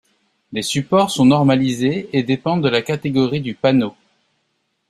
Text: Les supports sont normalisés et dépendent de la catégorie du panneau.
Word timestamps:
Les 0.51 0.63
supports 0.63 1.11
sont 1.11 1.25
normalisés 1.25 2.09
et 2.11 2.23
dépendent 2.23 2.63
de 2.63 2.69
la 2.69 2.81
catégorie 2.81 3.39
du 3.39 3.53
panneau. 3.53 3.93